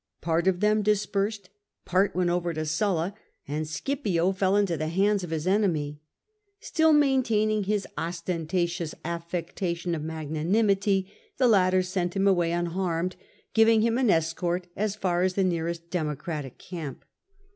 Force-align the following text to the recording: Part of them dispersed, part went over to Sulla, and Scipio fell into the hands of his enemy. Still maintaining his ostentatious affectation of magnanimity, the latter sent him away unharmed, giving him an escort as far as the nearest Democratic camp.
Part 0.19 0.47
of 0.47 0.61
them 0.61 0.81
dispersed, 0.81 1.51
part 1.85 2.15
went 2.15 2.31
over 2.31 2.55
to 2.55 2.65
Sulla, 2.65 3.13
and 3.47 3.67
Scipio 3.67 4.31
fell 4.31 4.55
into 4.55 4.75
the 4.75 4.87
hands 4.87 5.23
of 5.23 5.29
his 5.29 5.45
enemy. 5.45 6.01
Still 6.59 6.91
maintaining 6.91 7.65
his 7.65 7.85
ostentatious 7.99 8.95
affectation 9.05 9.93
of 9.93 10.01
magnanimity, 10.01 11.13
the 11.37 11.47
latter 11.47 11.83
sent 11.83 12.15
him 12.15 12.27
away 12.27 12.51
unharmed, 12.51 13.15
giving 13.53 13.81
him 13.83 13.99
an 13.99 14.09
escort 14.09 14.65
as 14.75 14.95
far 14.95 15.21
as 15.21 15.35
the 15.35 15.43
nearest 15.43 15.91
Democratic 15.91 16.57
camp. 16.57 17.05